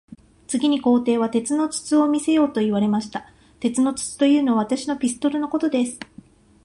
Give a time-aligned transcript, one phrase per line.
[0.47, 3.29] 次に皇帝は、鉄の筒を見せよと言われました。
[3.59, 5.99] 鉄の筒というのは、私のピストルのことです。